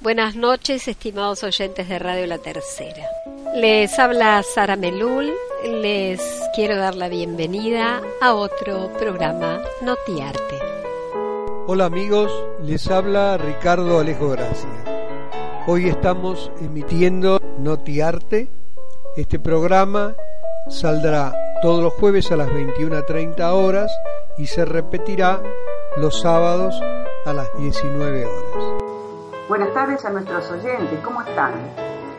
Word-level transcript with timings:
Buenas 0.00 0.36
noches, 0.36 0.86
estimados 0.86 1.42
oyentes 1.42 1.88
de 1.88 1.98
Radio 1.98 2.28
La 2.28 2.38
Tercera. 2.38 3.04
Les 3.56 3.98
habla 3.98 4.40
Sara 4.44 4.76
Melul. 4.76 5.32
Les 5.64 6.20
quiero 6.54 6.76
dar 6.76 6.94
la 6.94 7.08
bienvenida 7.08 8.00
a 8.20 8.34
otro 8.34 8.92
programa 8.96 9.60
Notiarte. 9.82 10.60
Hola 11.66 11.86
amigos, 11.86 12.30
les 12.62 12.88
habla 12.88 13.38
Ricardo 13.38 13.98
Alejo 13.98 14.30
Gracia. 14.30 14.68
Hoy 15.66 15.88
estamos 15.88 16.52
emitiendo 16.60 17.40
Notiarte. 17.58 18.48
Este 19.16 19.40
programa 19.40 20.14
saldrá 20.68 21.34
todos 21.60 21.82
los 21.82 21.92
jueves 21.94 22.30
a 22.30 22.36
las 22.36 22.50
21.30 22.50 23.52
horas 23.52 23.90
y 24.38 24.46
se 24.46 24.64
repetirá 24.64 25.42
los 25.96 26.20
sábados 26.20 26.80
a 27.26 27.32
las 27.32 27.48
19 27.58 28.26
horas. 28.26 28.67
Buenas 29.48 29.72
tardes 29.72 30.04
a 30.04 30.10
nuestros 30.10 30.50
oyentes, 30.50 31.00
¿cómo 31.02 31.22
están? 31.22 31.52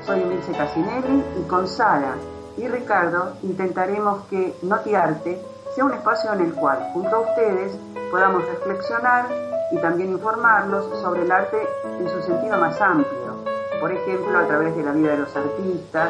Soy 0.03 0.23
Emilce 0.23 0.51
Casinelli 0.51 1.23
y 1.39 1.47
con 1.47 1.67
Sara 1.67 2.15
y 2.57 2.67
Ricardo 2.67 3.33
intentaremos 3.43 4.25
que 4.31 4.57
Notiarte 4.63 5.39
sea 5.75 5.85
un 5.85 5.93
espacio 5.93 6.33
en 6.33 6.41
el 6.41 6.55
cual, 6.55 6.89
junto 6.91 7.15
a 7.15 7.19
ustedes, 7.19 7.77
podamos 8.09 8.43
reflexionar 8.47 9.27
y 9.71 9.77
también 9.77 10.13
informarlos 10.13 10.99
sobre 11.01 11.21
el 11.21 11.31
arte 11.31 11.59
en 11.99 12.09
su 12.09 12.19
sentido 12.23 12.57
más 12.57 12.81
amplio, 12.81 13.35
por 13.79 13.91
ejemplo, 13.91 14.39
a 14.39 14.47
través 14.47 14.75
de 14.75 14.81
la 14.81 14.91
vida 14.93 15.11
de 15.11 15.19
los 15.19 15.35
artistas, 15.35 16.09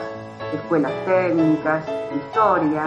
escuelas 0.53 0.93
técnicas, 1.05 1.83
historia, 2.15 2.85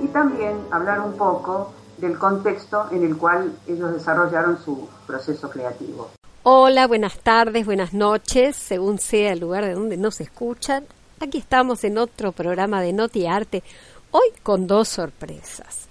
y 0.00 0.06
también 0.06 0.64
hablar 0.70 1.00
un 1.00 1.14
poco 1.14 1.72
del 1.98 2.16
contexto 2.16 2.86
en 2.92 3.02
el 3.02 3.16
cual 3.16 3.58
ellos 3.66 3.92
desarrollaron 3.92 4.56
su 4.56 4.88
proceso 5.04 5.50
creativo. 5.50 6.10
Hola, 6.48 6.86
buenas 6.86 7.18
tardes, 7.18 7.66
buenas 7.66 7.92
noches, 7.92 8.54
según 8.54 9.00
sea 9.00 9.32
el 9.32 9.40
lugar 9.40 9.64
de 9.64 9.74
donde 9.74 9.96
nos 9.96 10.20
escuchan. 10.20 10.84
Aquí 11.18 11.38
estamos 11.38 11.82
en 11.82 11.98
otro 11.98 12.30
programa 12.30 12.80
de 12.80 12.92
Noti 12.92 13.26
Arte, 13.26 13.64
hoy 14.12 14.28
con 14.44 14.68
dos 14.68 14.86
sorpresas. 14.86 15.88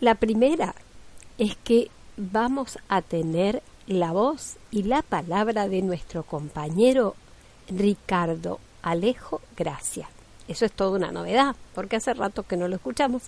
La 0.00 0.16
primera 0.16 0.74
es 1.38 1.54
que 1.62 1.92
vamos 2.16 2.76
a 2.88 3.02
tener 3.02 3.62
la 3.86 4.10
voz 4.10 4.56
y 4.72 4.82
la 4.82 5.02
palabra 5.02 5.68
de 5.68 5.80
nuestro 5.82 6.24
compañero 6.24 7.14
Ricardo 7.68 8.58
Alejo 8.82 9.42
Gracia. 9.56 10.08
Eso 10.48 10.64
es 10.64 10.72
toda 10.72 10.98
una 10.98 11.12
novedad, 11.12 11.54
porque 11.72 11.94
hace 11.94 12.14
rato 12.14 12.42
que 12.42 12.56
no 12.56 12.66
lo 12.66 12.74
escuchamos. 12.74 13.22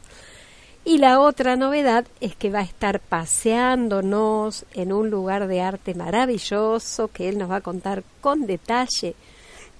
Y 0.88 0.98
la 0.98 1.18
otra 1.18 1.56
novedad 1.56 2.06
es 2.20 2.36
que 2.36 2.48
va 2.48 2.60
a 2.60 2.62
estar 2.62 3.00
paseándonos 3.00 4.66
en 4.72 4.92
un 4.92 5.10
lugar 5.10 5.48
de 5.48 5.60
arte 5.60 5.96
maravilloso 5.96 7.08
que 7.08 7.28
él 7.28 7.38
nos 7.38 7.50
va 7.50 7.56
a 7.56 7.60
contar 7.60 8.04
con 8.20 8.46
detalle 8.46 9.16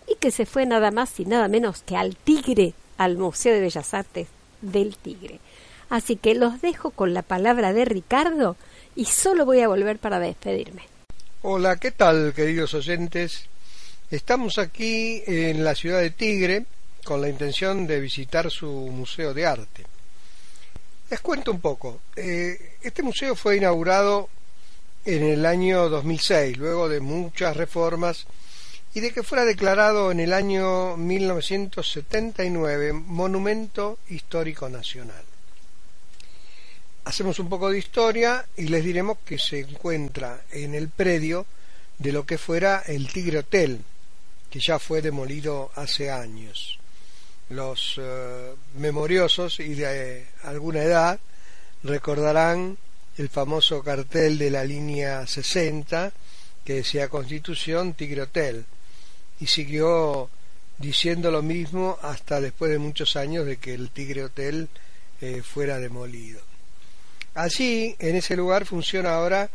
y 0.09 0.17
que 0.17 0.33
se 0.33 0.47
fue 0.47 0.67
nada 0.67 0.91
más 0.91 1.21
y 1.21 1.25
nada 1.25 1.47
menos 1.47 1.83
que 1.83 1.97
al 1.97 2.17
Tigre, 2.17 2.75
al 2.99 3.19
Museo 3.19 3.55
de 3.55 3.61
Bellas 3.61 3.95
Artes 3.95 4.27
del 4.61 4.97
Tigre. 4.97 5.39
Así 5.91 6.17
que 6.17 6.35
los 6.35 6.61
dejo 6.61 6.91
con 6.91 7.15
la 7.15 7.23
palabra 7.23 7.73
de 7.73 7.85
Ricardo 7.85 8.57
y 8.97 9.05
solo 9.05 9.45
voy 9.47 9.61
a 9.61 9.69
volver 9.69 10.01
para 10.01 10.19
despedirme. 10.19 10.83
Hola, 11.43 11.77
¿qué 11.77 11.93
tal 11.93 12.33
queridos 12.35 12.75
oyentes? 12.75 13.49
Estamos 14.11 14.59
aquí 14.59 15.23
en 15.29 15.63
la 15.63 15.77
ciudad 15.77 16.01
de 16.01 16.11
Tigre 16.11 16.67
con 17.05 17.21
la 17.21 17.29
intención 17.29 17.87
de 17.87 18.01
visitar 18.01 18.51
su 18.51 18.67
museo 18.67 19.33
de 19.35 19.47
arte. 19.47 19.96
Les 21.09 21.21
cuento 21.21 21.53
un 21.53 21.61
poco. 21.61 22.01
Eh, 22.17 22.79
este 22.83 23.05
museo 23.05 23.37
fue 23.37 23.59
inaugurado 23.59 24.29
en 25.05 25.23
el 25.23 25.47
año 25.47 25.89
2006, 25.89 26.57
luego 26.57 26.89
de 26.89 26.99
muchas 26.99 27.57
reformas 27.57 28.27
y 28.93 28.99
de 28.99 29.13
que 29.13 29.23
fuera 29.23 29.45
declarado 29.45 30.11
en 30.11 30.19
el 30.19 30.33
año 30.33 30.97
1979 30.97 32.93
Monumento 32.93 34.01
Histórico 34.09 34.69
Nacional. 34.69 35.23
Hacemos 37.05 37.39
un 37.39 37.49
poco 37.49 37.71
de 37.71 37.79
historia 37.79 38.45
y 38.57 38.67
les 38.67 38.83
diremos 38.83 39.19
que 39.25 39.39
se 39.39 39.61
encuentra 39.61 40.43
en 40.51 40.75
el 40.75 40.89
predio 40.89 41.47
de 41.99 42.11
lo 42.11 42.27
que 42.27 42.37
fuera 42.37 42.83
el 42.85 43.07
Tigre 43.13 43.39
Hotel, 43.39 43.81
que 44.51 44.59
ya 44.59 44.81
fue 44.81 45.03
demolido 45.03 45.71
hace 45.77 46.11
años 46.11 46.81
los 47.51 47.95
eh, 47.99 48.55
memoriosos 48.79 49.61
y 49.61 49.75
de 49.75 50.27
alguna 50.45 50.83
edad 50.83 51.21
recordarán 51.83 52.77
el 53.19 53.29
famoso 53.29 53.83
cartel 53.83 54.39
de 54.39 54.51
la 54.51 54.65
línea 54.65 55.27
60 55.27 56.13
que 56.65 56.75
decía 56.75 57.09
Constitución 57.09 57.95
Tigre 57.95 58.23
Hotel 58.23 58.65
y 59.41 59.47
siguió 59.47 60.29
diciendo 60.79 61.31
lo 61.31 61.43
mismo 61.43 61.99
hasta 62.03 62.41
después 62.41 62.71
de 62.71 62.79
muchos 62.79 63.17
años 63.17 63.47
de 63.47 63.57
que 63.57 63.75
el 63.75 63.91
Tigre 63.91 64.25
Hotel 64.25 64.69
eh, 65.21 65.43
fuera 65.43 65.79
demolido. 65.79 66.41
Allí, 67.35 67.95
en 67.99 68.17
ese 68.17 68.37
lugar, 68.37 68.67
funciona 68.67 69.15
ahora 69.15 69.49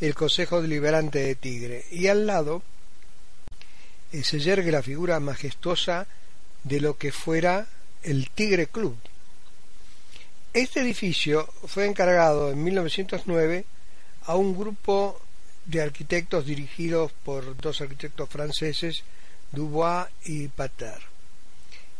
el 0.00 0.14
Consejo 0.14 0.62
Deliberante 0.62 1.18
de 1.20 1.34
Tigre 1.34 1.84
y 1.90 2.06
al 2.06 2.26
lado 2.26 2.62
eh, 4.12 4.22
se 4.22 4.38
yergue 4.38 4.70
la 4.70 4.82
figura 4.82 5.18
majestuosa 5.20 6.06
de 6.64 6.80
lo 6.80 6.96
que 6.96 7.12
fuera 7.12 7.66
el 8.02 8.30
Tigre 8.30 8.66
Club. 8.66 8.96
Este 10.52 10.80
edificio 10.80 11.48
fue 11.66 11.86
encargado 11.86 12.50
en 12.50 12.62
1909 12.62 13.64
a 14.26 14.36
un 14.36 14.56
grupo 14.56 15.20
de 15.64 15.80
arquitectos 15.80 16.46
dirigidos 16.46 17.12
por 17.24 17.56
dos 17.56 17.80
arquitectos 17.80 18.28
franceses, 18.28 19.02
Dubois 19.50 20.06
y 20.24 20.48
Pater. 20.48 21.00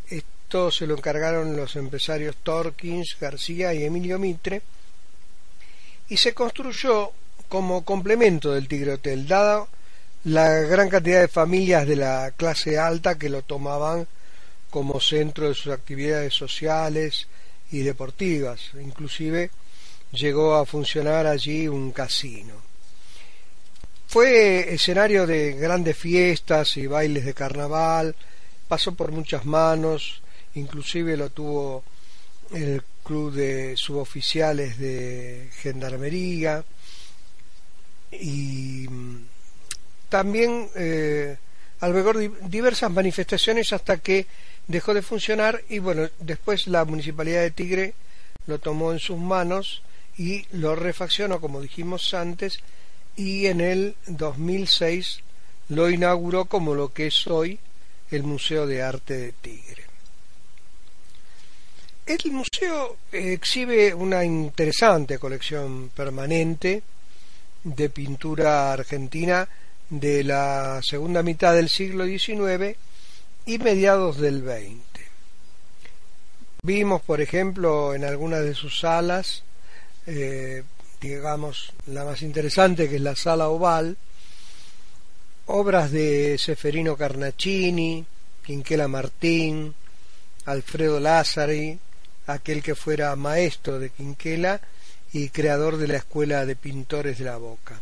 Esto 0.09 0.69
se 0.69 0.85
lo 0.85 0.95
encargaron 0.95 1.57
los 1.57 1.75
empresarios 1.75 2.35
Torkins, 2.43 3.17
García 3.19 3.73
y 3.73 3.83
Emilio 3.83 4.19
Mitre, 4.19 4.61
y 6.09 6.17
se 6.17 6.33
construyó 6.33 7.11
como 7.49 7.83
complemento 7.83 8.51
del 8.51 8.67
Tigre 8.67 8.93
Hotel, 8.93 9.27
dada 9.27 9.65
la 10.25 10.49
gran 10.59 10.89
cantidad 10.89 11.21
de 11.21 11.27
familias 11.27 11.87
de 11.87 11.95
la 11.95 12.31
clase 12.37 12.77
alta 12.77 13.17
que 13.17 13.29
lo 13.29 13.41
tomaban 13.41 14.07
como 14.73 14.99
centro 14.99 15.49
de 15.49 15.53
sus 15.53 15.71
actividades 15.71 16.33
sociales 16.33 17.27
y 17.71 17.81
deportivas. 17.81 18.71
Inclusive 18.81 19.51
llegó 20.11 20.55
a 20.55 20.65
funcionar 20.65 21.27
allí 21.27 21.67
un 21.67 21.91
casino. 21.91 22.55
Fue 24.07 24.73
escenario 24.73 25.27
de 25.27 25.53
grandes 25.53 25.95
fiestas 25.95 26.75
y 26.77 26.87
bailes 26.87 27.23
de 27.23 27.35
carnaval, 27.35 28.15
pasó 28.67 28.95
por 28.95 29.11
muchas 29.11 29.45
manos, 29.45 30.23
inclusive 30.55 31.17
lo 31.17 31.29
tuvo 31.29 31.83
el 32.51 32.81
club 33.03 33.31
de 33.31 33.77
suboficiales 33.77 34.79
de 34.79 35.49
gendarmería 35.53 36.65
y 38.11 38.87
también 40.09 40.67
eh, 40.75 41.37
albergó 41.83 42.13
diversas 42.13 42.89
manifestaciones 42.91 43.73
hasta 43.73 43.97
que 43.97 44.25
dejó 44.67 44.93
de 44.93 45.01
funcionar 45.01 45.61
y 45.67 45.79
bueno, 45.79 46.09
después 46.19 46.67
la 46.67 46.85
municipalidad 46.85 47.41
de 47.41 47.51
Tigre 47.51 47.93
lo 48.47 48.57
tomó 48.59 48.93
en 48.93 48.99
sus 48.99 49.17
manos 49.17 49.83
y 50.17 50.45
lo 50.53 50.75
refaccionó 50.75 51.41
como 51.41 51.59
dijimos 51.59 52.13
antes 52.13 52.59
y 53.17 53.47
en 53.47 53.59
el 53.59 53.95
2006 54.07 55.19
lo 55.69 55.89
inauguró 55.89 56.45
como 56.45 56.73
lo 56.73 56.93
que 56.93 57.07
es 57.07 57.27
hoy 57.27 57.59
el 58.11 58.23
Museo 58.23 58.65
de 58.65 58.81
Arte 58.81 59.17
de 59.17 59.31
Tigre. 59.33 59.83
El 62.05 62.31
museo 62.31 62.97
exhibe 63.11 63.93
una 63.93 64.23
interesante 64.23 65.19
colección 65.19 65.91
permanente 65.93 66.81
de 67.63 67.89
pintura 67.89 68.71
argentina 68.71 69.47
de 69.89 70.23
la 70.23 70.81
segunda 70.81 71.23
mitad 71.23 71.53
del 71.53 71.69
siglo 71.69 72.05
XIX 72.05 72.77
y 73.45 73.57
mediados 73.59 74.17
del 74.19 74.41
20. 74.41 74.83
Vimos, 76.63 77.01
por 77.01 77.19
ejemplo, 77.19 77.93
en 77.93 78.05
algunas 78.05 78.41
de 78.43 78.53
sus 78.53 78.79
salas, 78.79 79.43
eh, 80.07 80.63
digamos, 81.01 81.73
la 81.87 82.05
más 82.05 82.21
interesante, 82.21 82.87
que 82.87 82.95
es 82.95 83.01
la 83.01 83.15
sala 83.15 83.49
oval, 83.49 83.97
obras 85.47 85.91
de 85.91 86.37
Seferino 86.37 86.95
Carnacini, 86.95 88.05
Quinquela 88.45 88.87
Martín, 88.87 89.75
Alfredo 90.45 90.99
Lázari, 90.99 91.77
aquel 92.27 92.63
que 92.63 92.75
fuera 92.75 93.15
maestro 93.15 93.79
de 93.79 93.89
Quinquela 93.89 94.61
y 95.11 95.29
creador 95.29 95.77
de 95.77 95.87
la 95.87 95.97
Escuela 95.97 96.45
de 96.45 96.55
Pintores 96.55 97.19
de 97.19 97.25
la 97.25 97.37
Boca. 97.37 97.81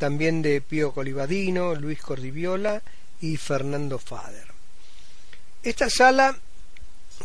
También 0.00 0.40
de 0.40 0.62
Pío 0.62 0.92
Colibadino, 0.92 1.74
Luis 1.74 2.00
Cordiviola 2.00 2.80
y 3.20 3.36
Fernando 3.36 3.98
Fader. 3.98 4.46
Esta 5.62 5.90
sala 5.90 6.34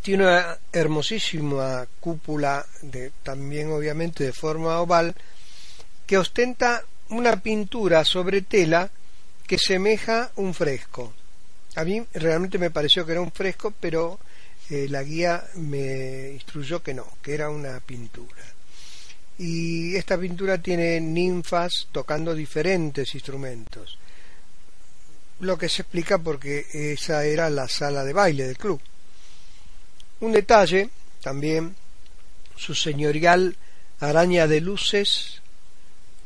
tiene 0.02 0.24
una 0.24 0.58
hermosísima 0.74 1.88
cúpula, 2.02 2.66
de, 2.82 3.14
también 3.24 3.72
obviamente 3.72 4.26
de 4.26 4.34
forma 4.34 4.82
oval, 4.82 5.16
que 6.06 6.18
ostenta 6.18 6.84
una 7.12 7.42
pintura 7.42 8.04
sobre 8.04 8.42
tela 8.42 8.92
que 9.48 9.58
semeja 9.58 10.32
un 10.36 10.54
fresco. 10.54 11.14
A 11.78 11.86
mí 11.86 12.06
realmente 12.14 12.58
me 12.58 12.72
pareció 12.72 13.06
que 13.06 13.14
era 13.14 13.22
un 13.22 13.32
fresco, 13.32 13.74
pero 13.80 14.20
eh, 14.70 14.88
la 14.90 15.02
guía 15.02 15.46
me 15.54 16.32
instruyó 16.32 16.84
que 16.84 16.94
no, 16.94 17.08
que 17.22 17.36
era 17.36 17.50
una 17.50 17.80
pintura. 17.80 18.55
Y 19.38 19.96
esta 19.96 20.18
pintura 20.18 20.58
tiene 20.58 21.00
ninfas 21.02 21.88
tocando 21.92 22.34
diferentes 22.34 23.14
instrumentos, 23.16 23.98
lo 25.42 25.58
que 25.58 25.68
se 25.68 25.82
explica 25.82 26.18
porque 26.18 26.66
esa 26.72 27.26
era 27.26 27.50
la 27.50 27.68
sala 27.68 28.04
de 28.06 28.14
baile 28.14 28.48
del 28.48 28.58
club. 28.58 28.80
Un 30.22 30.32
detalle 30.32 30.90
también, 31.22 31.76
su 32.56 32.74
señorial 32.74 33.58
araña 34.00 34.48
de 34.48 34.62
luces 34.62 35.42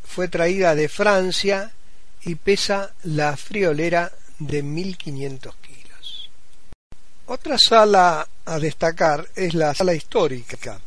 fue 0.03 0.27
traída 0.27 0.75
de 0.75 0.89
Francia 0.89 1.71
y 2.21 2.35
pesa 2.35 2.93
la 3.03 3.35
friolera 3.37 4.11
de 4.39 4.61
1500 4.63 5.55
kilos. 5.55 6.29
Otra 7.27 7.57
sala 7.57 8.27
a 8.45 8.59
destacar 8.59 9.27
es 9.35 9.53
la 9.53 9.73
sala 9.73 9.93
histórica, 9.93 10.79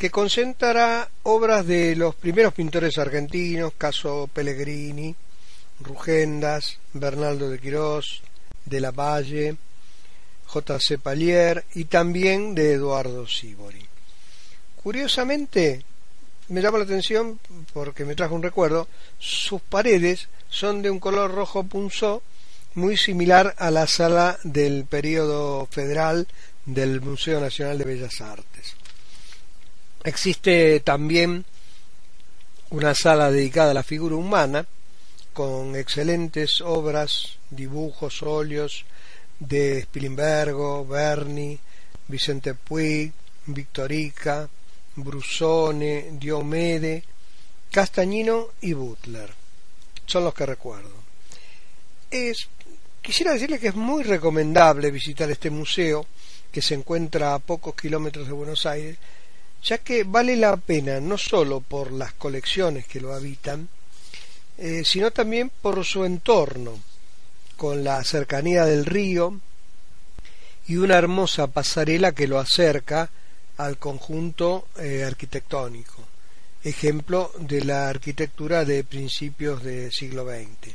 que 0.00 0.10
concentrará 0.10 1.10
obras 1.24 1.66
de 1.66 1.94
los 1.94 2.14
primeros 2.14 2.54
pintores 2.54 2.96
argentinos, 2.96 3.74
caso 3.76 4.30
Pellegrini, 4.32 5.14
Rugendas, 5.78 6.78
Bernaldo 6.94 7.50
de 7.50 7.58
Quirós, 7.58 8.22
de 8.64 8.80
la 8.80 8.92
Valle, 8.92 9.56
J.C. 10.46 10.96
Palier 10.96 11.66
y 11.74 11.84
también 11.84 12.54
de 12.54 12.72
Eduardo 12.72 13.28
Sibori. 13.28 13.86
Curiosamente, 14.82 15.84
me 16.48 16.62
llama 16.62 16.78
la 16.78 16.84
atención 16.84 17.38
porque 17.74 18.06
me 18.06 18.14
trajo 18.14 18.34
un 18.34 18.42
recuerdo, 18.42 18.88
sus 19.18 19.60
paredes 19.60 20.30
son 20.48 20.80
de 20.80 20.88
un 20.88 20.98
color 20.98 21.34
rojo 21.34 21.64
punzó 21.64 22.22
muy 22.72 22.96
similar 22.96 23.54
a 23.58 23.70
la 23.70 23.86
sala 23.86 24.38
del 24.44 24.86
periodo 24.86 25.66
federal 25.70 26.26
del 26.64 27.02
Museo 27.02 27.38
Nacional 27.38 27.76
de 27.76 27.84
Bellas 27.84 28.18
Artes. 28.22 28.79
Existe 30.02 30.80
también 30.80 31.44
una 32.70 32.94
sala 32.94 33.30
dedicada 33.30 33.72
a 33.72 33.74
la 33.74 33.82
figura 33.82 34.16
humana 34.16 34.66
con 35.32 35.76
excelentes 35.76 36.60
obras, 36.60 37.38
dibujos, 37.50 38.22
óleos 38.22 38.84
de 39.38 39.82
Spilimbergo, 39.82 40.86
Berni, 40.86 41.58
Vicente 42.08 42.54
Puig, 42.54 43.12
Victorica, 43.46 44.48
Brusone, 44.96 46.10
Diomede, 46.12 47.04
Castañino 47.70 48.48
y 48.62 48.72
Butler. 48.72 49.30
Son 50.06 50.24
los 50.24 50.34
que 50.34 50.46
recuerdo. 50.46 50.94
Es, 52.10 52.48
quisiera 53.02 53.32
decirle 53.32 53.58
que 53.58 53.68
es 53.68 53.74
muy 53.74 54.02
recomendable 54.02 54.90
visitar 54.90 55.30
este 55.30 55.50
museo 55.50 56.06
que 56.50 56.62
se 56.62 56.74
encuentra 56.74 57.34
a 57.34 57.38
pocos 57.38 57.74
kilómetros 57.74 58.26
de 58.26 58.32
Buenos 58.32 58.66
Aires, 58.66 58.96
ya 59.62 59.78
que 59.78 60.04
vale 60.04 60.36
la 60.36 60.56
pena 60.56 61.00
no 61.00 61.18
solo 61.18 61.60
por 61.60 61.92
las 61.92 62.12
colecciones 62.14 62.86
que 62.86 63.00
lo 63.00 63.12
habitan, 63.12 63.68
eh, 64.58 64.82
sino 64.84 65.10
también 65.10 65.50
por 65.62 65.84
su 65.84 66.04
entorno, 66.04 66.78
con 67.56 67.84
la 67.84 68.02
cercanía 68.04 68.64
del 68.64 68.86
río 68.86 69.38
y 70.66 70.76
una 70.76 70.96
hermosa 70.96 71.46
pasarela 71.46 72.12
que 72.12 72.26
lo 72.26 72.38
acerca 72.38 73.10
al 73.58 73.76
conjunto 73.76 74.68
eh, 74.78 75.04
arquitectónico, 75.04 76.04
ejemplo 76.62 77.32
de 77.38 77.64
la 77.64 77.88
arquitectura 77.88 78.64
de 78.64 78.84
principios 78.84 79.62
del 79.62 79.92
siglo 79.92 80.24
XX, 80.24 80.74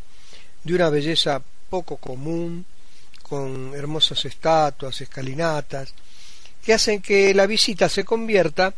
de 0.63 0.73
una 0.73 0.89
belleza 0.89 1.41
poco 1.69 1.97
común, 1.97 2.65
con 3.23 3.73
hermosas 3.73 4.23
estatuas, 4.25 5.01
escalinatas, 5.01 5.93
que 6.65 6.73
hacen 6.73 7.01
que 7.01 7.33
la 7.35 7.45
visita 7.45 7.87
se 7.87 8.03
convierta 8.03 8.73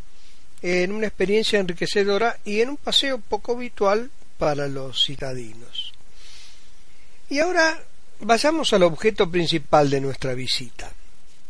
en 0.60 0.92
una 0.92 1.06
experiencia 1.06 1.58
enriquecedora 1.58 2.38
y 2.44 2.60
en 2.60 2.70
un 2.70 2.76
paseo 2.76 3.18
poco 3.18 3.52
habitual 3.52 4.10
para 4.36 4.68
los 4.68 5.06
citadinos. 5.06 5.92
Y 7.30 7.38
ahora 7.38 7.82
vayamos 8.20 8.72
al 8.72 8.82
objeto 8.82 9.30
principal 9.30 9.88
de 9.88 10.00
nuestra 10.00 10.34
visita, 10.34 10.90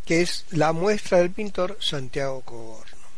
que 0.05 0.23
es 0.23 0.45
la 0.51 0.73
muestra 0.73 1.19
del 1.19 1.31
pintor 1.31 1.77
Santiago 1.81 2.43
Cogorno, 2.43 3.09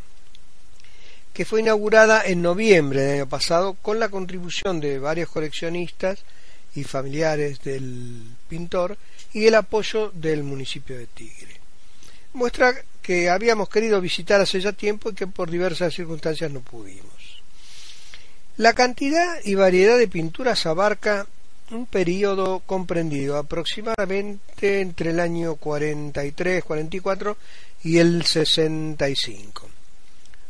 que 1.35 1.45
fue 1.45 1.61
inaugurada 1.61 2.25
en 2.25 2.41
noviembre 2.41 3.03
del 3.03 3.15
año 3.17 3.29
pasado 3.29 3.75
con 3.75 4.01
la 4.01 4.09
contribución 4.09 4.81
de 4.81 4.99
varios 4.99 5.29
coleccionistas 5.29 6.21
y 6.75 6.85
familiares 6.85 7.61
del 7.63 8.23
pintor 8.49 8.97
y 9.33 9.47
el 9.47 9.57
apoyo 9.57 10.11
del 10.15 10.43
municipio 10.43 10.97
de 10.97 11.07
Tigre. 11.07 11.60
Muestra 12.33 12.75
que 13.03 13.29
habíamos 13.29 13.69
querido 13.69 14.01
visitar 14.01 14.41
hace 14.41 14.61
ya 14.61 14.73
tiempo 14.73 15.11
y 15.11 15.15
que 15.15 15.27
por 15.27 15.51
diversas 15.51 15.95
circunstancias 15.95 16.51
no 16.51 16.61
pudimos. 16.61 17.43
La 18.57 18.73
cantidad 18.73 19.39
y 19.45 19.55
variedad 19.55 19.99
de 19.99 20.07
pinturas 20.07 20.67
abarca 20.67 21.27
un 21.71 21.87
periodo 21.87 22.61
comprendido 22.61 23.37
aproximadamente 23.37 24.81
entre 24.81 25.11
el 25.11 25.21
año 25.21 25.57
43-44 25.57 27.37
y 27.85 27.99
el 27.99 28.25
65, 28.25 29.69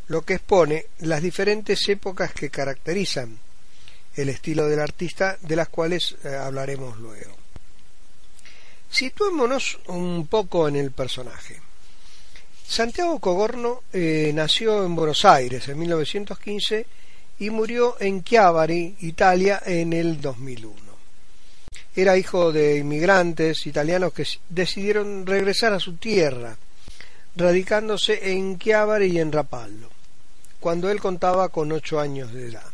lo 0.08 0.22
que 0.22 0.34
expone 0.34 0.86
las 0.98 1.22
diferentes 1.22 1.88
épocas 1.88 2.32
que 2.32 2.50
caracterizan 2.50 3.38
el 4.16 4.28
estilo 4.28 4.66
del 4.66 4.80
artista, 4.80 5.38
de 5.40 5.56
las 5.56 5.68
cuales 5.68 6.16
eh, 6.24 6.34
hablaremos 6.34 6.98
luego. 6.98 7.36
Situémonos 8.90 9.78
un 9.86 10.26
poco 10.26 10.66
en 10.66 10.76
el 10.76 10.90
personaje. 10.90 11.60
Santiago 12.70 13.18
Cogorno 13.18 13.82
eh, 13.92 14.30
nació 14.32 14.86
en 14.86 14.94
Buenos 14.94 15.24
Aires 15.24 15.66
en 15.66 15.76
1915 15.76 16.86
y 17.40 17.50
murió 17.50 17.96
en 17.98 18.22
Chiavari, 18.22 18.94
Italia, 19.00 19.60
en 19.66 19.92
el 19.92 20.20
2001. 20.20 20.76
Era 21.96 22.16
hijo 22.16 22.52
de 22.52 22.78
inmigrantes 22.78 23.66
italianos 23.66 24.12
que 24.12 24.24
decidieron 24.48 25.26
regresar 25.26 25.72
a 25.72 25.80
su 25.80 25.94
tierra, 25.94 26.56
radicándose 27.34 28.30
en 28.30 28.56
Chiavari 28.56 29.06
y 29.06 29.18
en 29.18 29.32
Rapallo, 29.32 29.90
cuando 30.60 30.92
él 30.92 31.00
contaba 31.00 31.48
con 31.48 31.72
ocho 31.72 31.98
años 31.98 32.32
de 32.32 32.50
edad. 32.50 32.70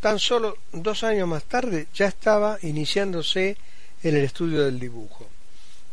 Tan 0.00 0.18
solo 0.18 0.58
dos 0.70 1.02
años 1.02 1.26
más 1.26 1.44
tarde 1.44 1.86
ya 1.94 2.08
estaba 2.08 2.58
iniciándose 2.60 3.56
en 4.02 4.16
el 4.16 4.24
estudio 4.24 4.66
del 4.66 4.78
dibujo. 4.78 5.26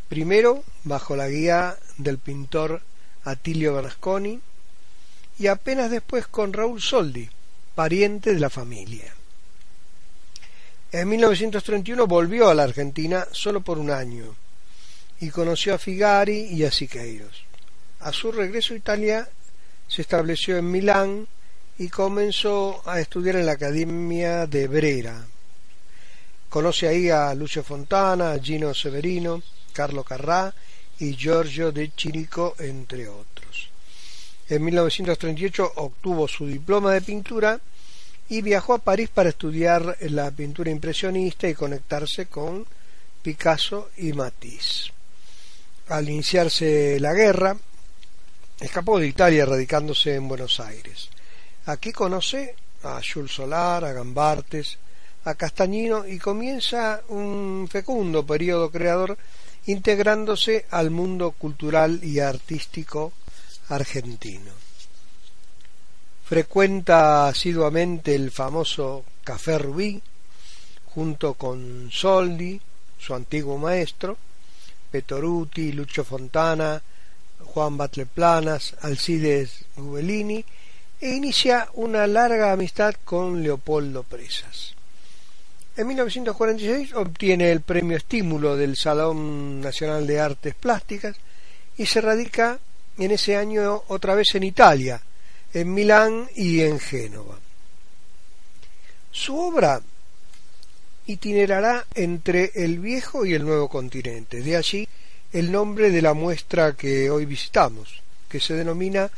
Primero 0.10 0.66
bajo 0.84 1.16
la 1.16 1.30
guía 1.30 1.78
del 1.98 2.18
pintor 2.18 2.82
Attilio 3.24 3.76
Bernasconi 3.76 4.40
y 5.40 5.48
apenas 5.48 5.90
después 5.90 6.28
con 6.28 6.54
Raúl 6.54 6.82
Soldi, 6.82 7.30
pariente 7.76 8.34
de 8.34 8.40
la 8.40 8.50
familia. 8.50 9.14
En 10.92 11.08
1931 11.08 12.06
volvió 12.06 12.50
a 12.50 12.54
la 12.54 12.64
Argentina 12.64 13.26
solo 13.32 13.62
por 13.62 13.78
un 13.78 13.92
año 13.92 14.36
y 15.20 15.30
conoció 15.30 15.76
a 15.76 15.78
Figari 15.78 16.48
y 16.52 16.64
a 16.64 16.72
Siqueiros. 16.72 17.44
A 18.02 18.12
su 18.12 18.32
regreso 18.32 18.74
a 18.74 18.78
Italia 18.78 19.30
se 19.88 20.02
estableció 20.02 20.58
en 20.58 20.70
Milán 20.70 21.28
y 21.78 21.90
comenzó 21.90 22.82
a 22.86 23.00
estudiar 23.00 23.38
en 23.38 23.46
la 23.46 23.54
Academia 23.54 24.48
de 24.48 24.68
Brera. 24.68 25.26
Conoce 26.50 26.88
ahí 26.88 27.10
a 27.10 27.34
Lucio 27.34 27.64
Fontana, 27.64 28.32
a 28.32 28.40
Gino 28.40 28.74
Severino, 28.74 29.42
Carlo 29.74 30.04
Carrà 30.04 30.54
y 31.02 31.16
Giorgio 31.16 31.72
de 31.72 31.92
Chirico, 31.96 32.56
entre 32.60 33.10
otros. 33.10 33.70
En 34.48 34.64
1938 34.64 35.74
obtuvo 35.78 36.28
su 36.28 36.46
diploma 36.46 36.94
de 36.94 37.02
pintura 37.02 37.60
y 38.30 38.44
viajó 38.44 38.76
a 38.76 38.78
París 38.78 39.10
para 39.12 39.30
estudiar 39.30 39.98
la 40.02 40.30
pintura 40.30 40.70
impresionista 40.70 41.50
y 41.50 41.56
conectarse 41.56 42.28
con 42.28 42.68
Picasso 43.24 43.90
y 43.98 44.14
Matisse. 44.14 44.92
Al 45.88 46.08
iniciarse 46.08 47.00
la 47.00 47.14
guerra, 47.14 47.58
escapó 48.60 49.00
de 49.00 49.08
Italia 49.08 49.46
radicándose 49.46 50.14
en 50.14 50.28
Buenos 50.28 50.60
Aires. 50.60 51.10
Aquí 51.66 51.92
conoce 51.92 52.56
a 52.84 53.02
Jules 53.02 53.32
Solar, 53.32 53.84
a 53.86 53.92
Gambartes, 53.92 54.78
a 55.26 55.34
Castañino 55.34 56.06
y 56.06 56.20
comienza 56.20 57.02
un 57.08 57.68
fecundo 57.72 58.24
periodo 58.24 58.70
creador 58.70 59.18
integrándose 59.66 60.66
al 60.70 60.90
mundo 60.90 61.32
cultural 61.32 62.04
y 62.04 62.20
artístico 62.20 63.14
argentino. 63.70 64.52
Frecuenta 66.26 67.28
asiduamente 67.28 68.16
el 68.16 68.32
famoso 68.32 69.04
Café 69.24 69.58
Rubí 69.58 70.02
junto 70.86 71.36
con 71.36 71.90
Soldi, 71.92 72.60
su 72.98 73.14
antiguo 73.14 73.58
maestro, 73.58 74.18
Petoruti, 74.90 75.72
Lucho 75.72 76.04
Fontana, 76.04 76.82
Juan 77.40 77.78
Batleplanas, 77.78 78.76
Alcides 78.82 79.66
Gubelini, 79.76 80.44
e 81.00 81.10
inicia 81.10 81.70
una 81.74 82.06
larga 82.08 82.52
amistad 82.52 82.94
con 83.04 83.42
Leopoldo 83.42 84.04
Presas. 84.04 84.76
En 85.78 85.88
1946 85.88 86.94
obtiene 86.96 87.52
el 87.52 87.62
premio 87.62 87.96
estímulo 87.96 88.58
del 88.58 88.76
Salón 88.76 89.62
Nacional 89.62 90.06
de 90.06 90.20
Artes 90.20 90.54
Plásticas 90.54 91.16
y 91.78 91.86
se 91.86 92.02
radica 92.02 92.60
en 92.98 93.12
ese 93.12 93.38
año 93.38 93.84
otra 93.88 94.14
vez 94.14 94.36
en 94.36 94.44
Italia, 94.44 95.02
en 95.54 95.74
Milán 95.74 96.30
y 96.36 96.62
en 96.62 96.78
Génova. 96.78 97.38
Su 99.12 99.38
obra 99.38 99.82
itinerará 101.06 101.86
entre 101.94 102.52
el 102.54 102.80
viejo 102.80 103.26
y 103.26 103.34
el 103.34 103.46
nuevo 103.46 103.70
continente, 103.70 104.42
de 104.42 104.58
allí 104.58 104.88
el 105.32 105.52
nombre 105.52 105.90
de 105.90 106.02
la 106.02 106.14
muestra 106.14 106.74
que 106.74 107.10
hoy 107.10 107.26
visitamos, 107.26 108.02
que 108.28 108.42
se 108.42 108.56
denomina 108.56 109.10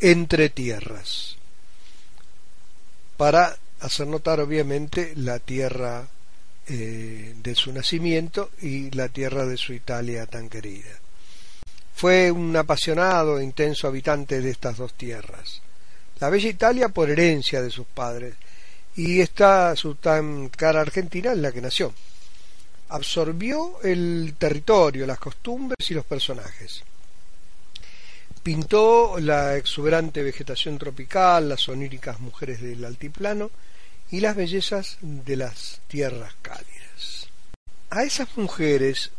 Entre 0.00 0.48
Tierras, 0.48 1.36
para 3.16 3.56
hacer 3.80 4.06
notar 4.06 4.40
obviamente 4.40 5.12
la 5.16 5.38
tierra 5.38 6.06
eh, 6.66 7.34
de 7.42 7.54
su 7.54 7.72
nacimiento 7.72 8.50
y 8.60 8.90
la 8.90 9.08
tierra 9.08 9.46
de 9.46 9.56
su 9.56 9.72
Italia 9.72 10.26
tan 10.26 10.48
querida. 10.48 10.90
Fue 11.94 12.30
un 12.30 12.56
apasionado 12.56 13.38
e 13.38 13.44
intenso 13.44 13.88
habitante 13.88 14.40
de 14.40 14.50
estas 14.50 14.76
dos 14.76 14.94
tierras. 14.94 15.60
La 16.20 16.30
bella 16.30 16.48
Italia 16.48 16.88
por 16.88 17.10
herencia 17.10 17.60
de 17.62 17.70
sus 17.70 17.86
padres 17.86 18.34
y 18.96 19.20
esta 19.20 19.74
su 19.76 19.96
tan 19.96 20.48
cara 20.48 20.80
Argentina 20.80 21.32
en 21.32 21.42
la 21.42 21.52
que 21.52 21.60
nació. 21.60 21.92
Absorbió 22.90 23.80
el 23.82 24.34
territorio, 24.38 25.06
las 25.06 25.18
costumbres 25.18 25.90
y 25.90 25.94
los 25.94 26.04
personajes. 26.04 26.82
Pintó 28.42 29.18
la 29.18 29.56
exuberante 29.56 30.22
vegetación 30.22 30.78
tropical, 30.78 31.48
las 31.48 31.68
oníricas 31.68 32.20
mujeres 32.20 32.60
del 32.60 32.84
altiplano 32.84 33.50
y 34.10 34.20
las 34.20 34.36
bellezas 34.36 34.98
de 35.00 35.36
las 35.36 35.80
tierras 35.88 36.34
cálidas. 36.42 37.28
A 37.90 38.04
esas 38.04 38.36
mujeres, 38.36 39.10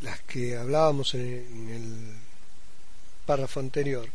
las 0.00 0.20
que 0.20 0.56
hablábamos 0.56 1.14
en 1.14 1.68
el 1.70 2.16
párrafo 3.24 3.60
anterior, 3.60 4.08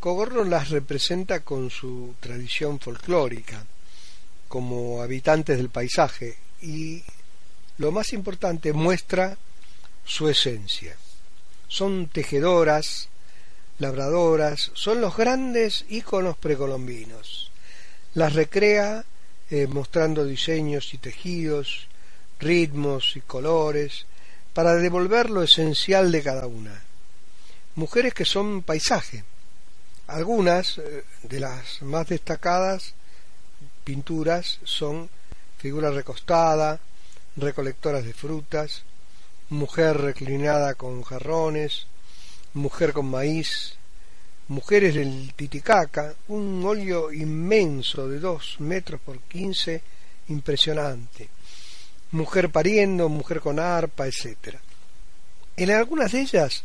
Cogorno 0.00 0.44
las 0.44 0.70
representa 0.70 1.40
con 1.40 1.70
su 1.70 2.14
tradición 2.20 2.78
folclórica, 2.78 3.64
como 4.46 5.02
habitantes 5.02 5.56
del 5.56 5.70
paisaje, 5.70 6.36
y 6.60 7.02
lo 7.78 7.90
más 7.92 8.12
importante, 8.12 8.72
muestra 8.72 9.36
su 10.04 10.28
esencia. 10.28 10.96
Son 11.68 12.08
tejedoras, 12.08 13.08
labradoras, 13.78 14.70
son 14.74 15.00
los 15.00 15.16
grandes 15.16 15.84
íconos 15.88 16.36
precolombinos. 16.36 17.50
Las 18.14 18.34
recrea 18.34 19.04
eh, 19.50 19.66
mostrando 19.66 20.24
diseños 20.24 20.92
y 20.94 20.98
tejidos, 20.98 21.88
ritmos 22.38 23.16
y 23.16 23.20
colores, 23.20 24.06
para 24.52 24.74
devolver 24.74 25.30
lo 25.30 25.42
esencial 25.42 26.10
de 26.10 26.22
cada 26.22 26.46
una. 26.46 26.82
Mujeres 27.74 28.14
que 28.14 28.24
son 28.24 28.62
paisaje. 28.62 29.24
Algunas 30.06 30.78
eh, 30.78 31.04
de 31.22 31.40
las 31.40 31.82
más 31.82 32.08
destacadas 32.08 32.94
pinturas 33.84 34.58
son 34.64 35.08
figura 35.58 35.90
recostada, 35.90 36.80
recolectoras 37.36 38.04
de 38.04 38.12
frutas, 38.12 38.82
mujer 39.48 39.98
reclinada 39.98 40.74
con 40.74 41.02
jarrones, 41.02 41.86
mujer 42.54 42.92
con 42.92 43.10
maíz, 43.10 43.76
Mujeres 44.48 44.94
del 44.94 45.32
Titicaca, 45.34 46.14
un 46.28 46.64
óleo 46.64 47.12
inmenso 47.12 48.08
de 48.08 48.20
dos 48.20 48.56
metros 48.60 49.00
por 49.00 49.20
quince, 49.22 49.82
impresionante. 50.28 51.28
Mujer 52.12 52.50
pariendo, 52.50 53.08
mujer 53.08 53.40
con 53.40 53.58
arpa, 53.58 54.06
etc. 54.06 54.56
En 55.56 55.70
algunas 55.70 56.12
de 56.12 56.20
ellas 56.20 56.62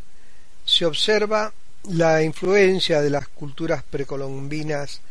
se 0.64 0.86
observa 0.86 1.52
la 1.90 2.22
influencia 2.22 3.02
de 3.02 3.10
las 3.10 3.28
culturas 3.30 3.84
precolombinas 3.84 5.02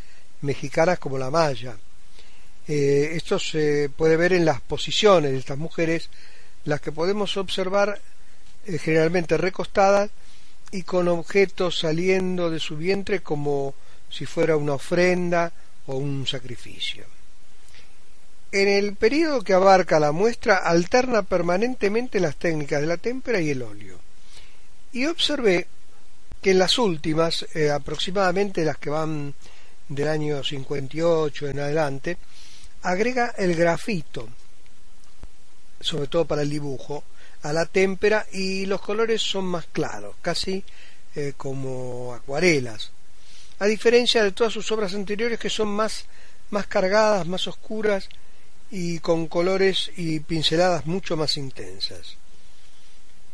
mexicanas 0.43 0.99
como 0.99 1.19
la 1.19 1.31
maya. 1.31 1.77
Eh, 2.69 3.13
esto 3.15 3.39
se 3.39 3.91
puede 3.97 4.17
ver 4.17 4.33
en 4.33 4.45
las 4.45 4.61
posiciones 4.61 5.33
de 5.33 5.39
estas 5.39 5.59
mujeres, 5.59 6.09
las 6.65 6.81
que 6.81 6.93
podemos 6.93 7.37
observar 7.37 8.01
eh, 8.67 8.79
generalmente 8.79 9.37
recostadas 9.37 10.11
y 10.73 10.83
con 10.83 11.09
objetos 11.09 11.79
saliendo 11.79 12.51
de 12.51 12.61
su 12.61 12.77
vientre 12.77 13.21
como 13.21 13.75
si 14.09 14.27
fuera 14.27 14.57
una 14.57 14.75
ofrenda 14.75 15.53
o 15.87 15.97
un 15.97 16.27
sacrificio. 16.27 17.05
En 18.53 18.69
el 18.69 18.97
periodo 18.97 19.43
que 19.43 19.53
abarca 19.53 20.01
la 20.01 20.13
muestra 20.13 20.57
alterna 20.57 21.23
permanentemente 21.23 22.19
las 22.19 22.37
técnicas 22.37 22.81
de 22.81 22.87
la 22.87 22.97
témpera 22.97 23.41
y 23.41 23.51
el 23.51 23.63
óleo. 23.63 23.99
Y 24.93 25.07
observé 25.07 25.69
que 26.43 26.51
en 26.51 26.59
las 26.59 26.79
últimas, 26.79 27.47
eh, 27.55 27.71
aproximadamente 27.71 28.65
las 28.65 28.79
que 28.79 28.91
van 28.91 29.35
del 29.89 30.09
año 30.09 30.43
58 30.43 31.49
en 31.49 31.61
adelante, 31.61 32.17
agrega 32.83 33.35
el 33.37 33.55
grafito, 33.55 34.29
sobre 35.81 36.09
todo 36.09 36.25
para 36.25 36.43
el 36.43 36.51
dibujo, 36.51 37.05
a 37.43 37.53
la 37.53 37.67
témpera 37.67 38.27
y 38.33 38.67
los 38.67 38.81
colores 38.81 39.23
son 39.23 39.47
más 39.47 39.67
claros, 39.67 40.17
casi 40.21 40.63
eh, 41.15 41.33
como 41.37 42.15
acuarelas, 42.15 42.91
a 43.59 43.67
diferencia 43.67 44.23
de 44.23 44.33
todas 44.33 44.53
sus 44.53 44.71
obras 44.73 44.95
anteriores 44.95 45.39
que 45.39 45.51
son 45.51 45.69
más, 45.69 46.05
más 46.51 46.67
cargadas, 46.67 47.27
más 47.27 47.47
oscuras 47.47 48.09
y 48.71 48.99
con 49.01 49.27
colores 49.27 49.91
y 49.97 50.21
pinceladas 50.21 50.87
mucho 50.87 51.17
más 51.17 51.37
intensas. 51.37 52.17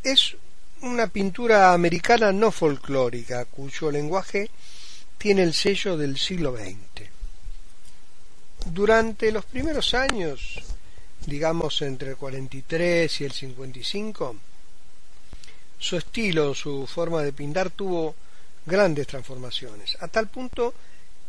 Es 0.02 0.36
una 0.82 1.08
pintura 1.08 1.72
americana 1.72 2.32
no 2.32 2.50
folclórica, 2.50 3.44
cuyo 3.44 3.90
lenguaje 3.90 4.50
tiene 5.18 5.42
el 5.42 5.54
sello 5.54 5.96
del 5.96 6.18
siglo 6.18 6.56
XX. 6.56 7.08
Durante 8.66 9.30
los 9.32 9.44
primeros 9.44 9.94
años 9.94 10.60
digamos 11.26 11.82
entre 11.82 12.10
el 12.10 12.16
43 12.16 13.20
y 13.20 13.24
el 13.24 13.32
55, 13.32 14.36
su 15.78 15.96
estilo, 15.96 16.54
su 16.54 16.86
forma 16.86 17.22
de 17.22 17.32
pintar 17.32 17.70
tuvo 17.70 18.14
grandes 18.64 19.06
transformaciones, 19.06 19.96
a 20.00 20.08
tal 20.08 20.28
punto 20.28 20.72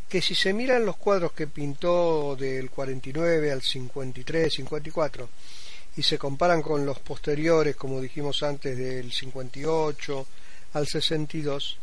que 0.07 0.21
si 0.21 0.35
se 0.35 0.53
miran 0.53 0.85
los 0.85 0.95
cuadros 0.95 1.33
que 1.33 1.47
pintó 1.47 2.35
del 2.35 2.69
49 2.69 3.51
al 3.51 3.61
53, 3.61 4.53
54, 4.53 5.29
y 5.97 6.03
se 6.03 6.17
comparan 6.17 6.61
con 6.61 6.85
los 6.85 6.99
posteriores, 6.99 7.75
como 7.75 7.99
dijimos 7.99 8.43
antes, 8.43 8.77
del 8.77 9.11
58 9.11 10.27
al 10.73 10.87
62, 10.87 11.77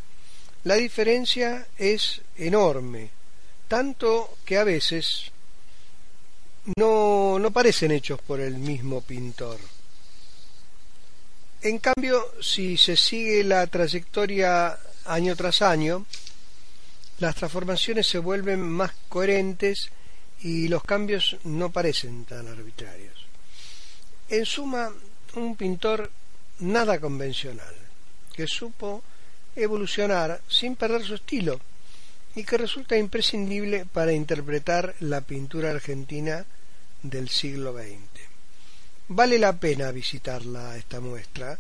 la 0.64 0.76
diferencia 0.76 1.66
es 1.76 2.23
enorme, 2.37 3.11
tanto 3.68 4.38
que 4.44 4.56
a 4.56 4.64
veces 4.64 5.33
no, 6.76 7.38
no 7.38 7.50
parecen 7.50 7.92
hechos 7.92 8.21
por 8.21 8.40
el 8.40 8.59
mismo 8.59 9.00
pintor. 9.00 9.59
En 11.62 11.78
cambio, 11.78 12.33
si 12.40 12.76
se 12.76 12.97
sigue 12.97 13.44
la 13.44 13.66
trayectoria 13.66 14.78
año 15.06 15.35
tras 15.35 15.62
año, 15.62 16.04
las 17.18 17.35
transformaciones 17.35 18.06
se 18.06 18.18
vuelven 18.18 18.61
más 18.61 18.92
coherentes 19.09 19.90
y 20.40 20.68
los 20.68 20.83
cambios 20.85 21.37
no 21.44 21.71
parecen 21.71 22.25
tan 22.25 22.49
arbitrarios. 22.49 23.14
En 24.28 24.44
suma, 24.44 24.92
un 25.37 25.56
pintor 25.56 26.11
nada 26.61 27.00
convencional, 27.00 27.75
que 28.33 28.47
supo 28.47 29.02
evolucionar 29.56 30.40
sin 30.49 30.76
perder 30.76 31.04
su 31.04 31.14
estilo 31.14 31.61
y 32.34 32.44
que 32.44 32.58
resulta 32.58 32.96
imprescindible 32.96 33.86
para 33.86 34.12
interpretar 34.12 34.94
la 35.00 35.20
pintura 35.20 35.70
argentina 35.70 36.44
del 37.02 37.28
siglo 37.28 37.72
XX. 37.72 38.24
Vale 39.08 39.38
la 39.38 39.52
pena 39.52 39.90
visitarla 39.92 40.76
esta 40.76 41.00
muestra, 41.00 41.58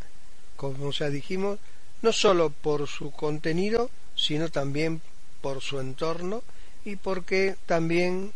como 0.56 0.90
ya 0.90 1.10
dijimos, 1.10 1.58
no 2.02 2.12
solo 2.12 2.50
por 2.50 2.88
su 2.88 3.10
contenido, 3.10 3.90
sino 4.16 4.48
también 4.48 5.00
por 5.40 5.60
su 5.60 5.78
entorno 5.78 6.42
y 6.84 6.96
porque 6.96 7.56
también, 7.66 8.32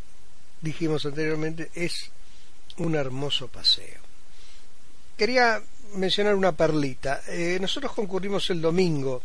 dijimos 0.60 1.06
anteriormente, 1.06 1.70
es 1.74 2.10
un 2.76 2.94
hermoso 2.94 3.48
paseo. 3.48 4.00
Quería 5.16 5.60
mencionar 5.94 6.34
una 6.34 6.52
perlita. 6.52 7.22
Eh, 7.28 7.58
nosotros 7.60 7.92
concurrimos 7.92 8.48
el 8.50 8.60
domingo 8.60 9.22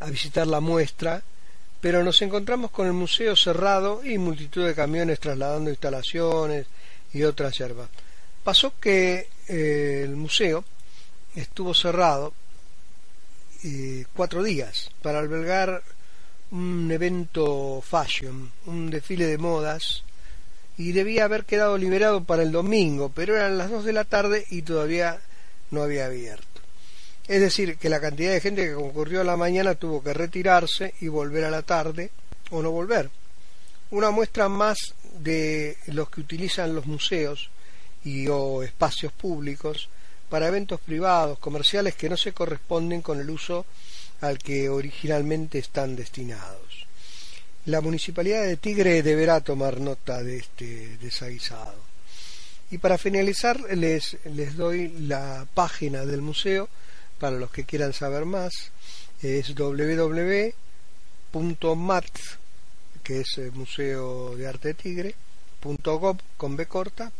a 0.00 0.06
visitar 0.10 0.46
la 0.46 0.60
muestra, 0.60 1.22
pero 1.84 2.02
nos 2.02 2.22
encontramos 2.22 2.70
con 2.70 2.86
el 2.86 2.94
museo 2.94 3.36
cerrado 3.36 4.02
y 4.02 4.16
multitud 4.16 4.66
de 4.66 4.74
camiones 4.74 5.20
trasladando 5.20 5.68
instalaciones 5.68 6.66
y 7.12 7.24
otras 7.24 7.58
yerbas. 7.58 7.90
Pasó 8.42 8.72
que 8.80 9.28
eh, 9.48 10.00
el 10.02 10.16
museo 10.16 10.64
estuvo 11.36 11.74
cerrado 11.74 12.32
eh, 13.64 14.06
cuatro 14.14 14.42
días 14.42 14.92
para 15.02 15.18
albergar 15.18 15.82
un 16.52 16.90
evento 16.90 17.82
fashion, 17.82 18.50
un 18.64 18.88
desfile 18.88 19.26
de 19.26 19.36
modas, 19.36 20.04
y 20.78 20.92
debía 20.92 21.26
haber 21.26 21.44
quedado 21.44 21.76
liberado 21.76 22.24
para 22.24 22.44
el 22.44 22.50
domingo, 22.50 23.12
pero 23.14 23.36
eran 23.36 23.58
las 23.58 23.68
dos 23.68 23.84
de 23.84 23.92
la 23.92 24.04
tarde 24.04 24.46
y 24.48 24.62
todavía 24.62 25.20
no 25.70 25.82
había 25.82 26.06
abierto. 26.06 26.53
Es 27.26 27.40
decir, 27.40 27.76
que 27.78 27.88
la 27.88 28.00
cantidad 28.00 28.32
de 28.32 28.40
gente 28.40 28.66
que 28.66 28.74
concurrió 28.74 29.22
a 29.22 29.24
la 29.24 29.36
mañana 29.36 29.74
tuvo 29.74 30.02
que 30.02 30.12
retirarse 30.12 30.94
y 31.00 31.08
volver 31.08 31.44
a 31.44 31.50
la 31.50 31.62
tarde 31.62 32.10
o 32.50 32.62
no 32.62 32.70
volver. 32.70 33.10
Una 33.90 34.10
muestra 34.10 34.48
más 34.48 34.94
de 35.18 35.78
los 35.86 36.10
que 36.10 36.20
utilizan 36.20 36.74
los 36.74 36.86
museos 36.86 37.50
y 38.04 38.28
o 38.28 38.62
espacios 38.62 39.12
públicos 39.12 39.88
para 40.28 40.48
eventos 40.48 40.80
privados, 40.80 41.38
comerciales 41.38 41.94
que 41.94 42.08
no 42.08 42.16
se 42.16 42.32
corresponden 42.32 43.00
con 43.00 43.20
el 43.20 43.30
uso 43.30 43.64
al 44.20 44.38
que 44.38 44.68
originalmente 44.68 45.58
están 45.58 45.96
destinados. 45.96 46.86
La 47.66 47.80
Municipalidad 47.80 48.42
de 48.42 48.58
Tigre 48.58 49.02
deberá 49.02 49.40
tomar 49.40 49.80
nota 49.80 50.22
de 50.22 50.38
este 50.38 50.98
desaguisado. 50.98 51.78
Y 52.70 52.78
para 52.78 52.98
finalizar 52.98 53.58
les, 53.74 54.18
les 54.24 54.56
doy 54.56 54.88
la 54.88 55.46
página 55.54 56.04
del 56.04 56.20
museo 56.20 56.68
para 57.24 57.38
los 57.38 57.50
que 57.50 57.64
quieran 57.64 57.94
saber 57.94 58.26
más. 58.26 58.52
Es 59.22 59.54
www.mat, 59.54 60.52
que 63.02 63.20
es 63.20 63.38
el 63.38 63.52
Museo 63.52 64.36
de 64.36 64.46
Arte 64.46 64.74
Tigre, 64.74 65.14
.gov 65.62 66.18
con 66.36 66.54
B 66.54 66.66
corta, 66.66 67.10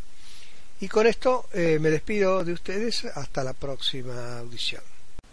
Y 0.80 0.88
con 0.88 1.06
esto 1.06 1.46
eh, 1.54 1.78
me 1.80 1.88
despido 1.88 2.44
de 2.44 2.52
ustedes 2.52 3.06
hasta 3.06 3.42
la 3.44 3.54
próxima 3.54 4.40
audición. 4.40 4.82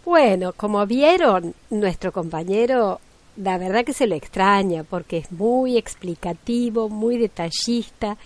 Bueno, 0.06 0.54
como 0.54 0.86
vieron, 0.86 1.54
nuestro 1.68 2.12
compañero, 2.12 2.98
la 3.36 3.58
verdad 3.58 3.84
que 3.84 3.92
se 3.92 4.06
lo 4.06 4.14
extraña 4.14 4.84
porque 4.84 5.18
es 5.18 5.32
muy 5.32 5.76
explicativo, 5.76 6.88
muy 6.88 7.18
detallista 7.18 8.16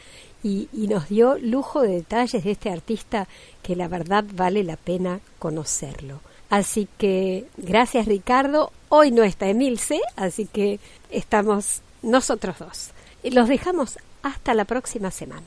y, 0.42 0.68
y 0.72 0.88
nos 0.88 1.08
dio 1.08 1.36
lujo 1.38 1.82
de 1.82 1.96
detalles 1.96 2.44
de 2.44 2.50
este 2.52 2.70
artista 2.70 3.28
que 3.62 3.76
la 3.76 3.88
verdad 3.88 4.24
vale 4.34 4.64
la 4.64 4.76
pena 4.76 5.20
conocerlo. 5.38 6.20
Así 6.48 6.88
que 6.98 7.46
gracias 7.56 8.06
Ricardo. 8.06 8.72
Hoy 8.88 9.12
no 9.12 9.22
está 9.22 9.48
Emilce, 9.48 10.00
así 10.16 10.46
que 10.46 10.80
estamos 11.10 11.82
nosotros 12.02 12.58
dos. 12.58 12.90
Los 13.22 13.48
dejamos 13.48 13.98
hasta 14.22 14.54
la 14.54 14.64
próxima 14.64 15.10
semana. 15.10 15.46